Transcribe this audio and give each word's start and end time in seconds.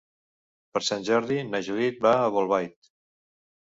Per 0.77 0.81
Sant 0.87 1.05
Jordi 1.11 1.39
na 1.51 1.63
Judit 1.69 2.03
va 2.09 2.17
a 2.19 2.35
Bolbait. 2.41 2.95